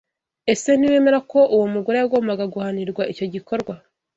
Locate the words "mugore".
1.73-1.95